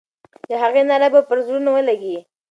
[0.49, 2.17] د هغې ناره به پر زړونو ولګي.